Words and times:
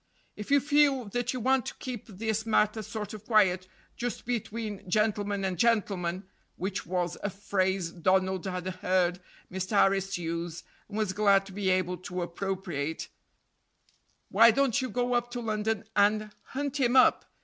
If 0.35 0.49
you 0.49 0.59
feel 0.59 1.05
that 1.09 1.31
you 1.31 1.39
want 1.39 1.67
to 1.67 1.75
keep 1.75 2.07
this 2.07 2.43
matter 2.43 2.81
sort 2.81 3.13
of 3.13 3.23
quiet, 3.23 3.67
just 3.95 4.25
between 4.25 4.89
gentleman 4.89 5.45
and 5.45 5.59
gentleman 5.59 6.23
(which 6.55 6.87
was 6.87 7.19
a 7.21 7.29
phrase 7.29 7.91
Donald 7.91 8.43
had 8.45 8.65
heard 8.65 9.19
Mr. 9.51 9.77
Harris 9.77 10.17
use, 10.17 10.63
and 10.89 10.97
was 10.97 11.13
glad 11.13 11.45
to 11.45 11.51
be 11.51 11.69
able 11.69 11.97
to 11.97 12.23
appropriate), 12.23 13.09
why 14.29 14.49
don't 14.49 14.81
you 14.81 14.89
go 14.89 15.13
up 15.13 15.29
to 15.29 15.39
London 15.39 15.83
and 15.95 16.31
hunt 16.45 16.79
him 16.79 16.95
up? 16.95 17.25